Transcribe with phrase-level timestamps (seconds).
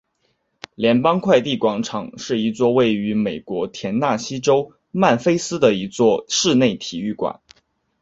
[0.73, 7.39] 联邦快递广场是一座位于美国田纳西州曼菲斯的一座室内体育馆。